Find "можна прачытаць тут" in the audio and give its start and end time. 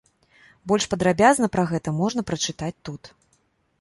2.01-3.03